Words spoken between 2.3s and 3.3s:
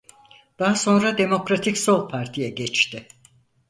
geçti.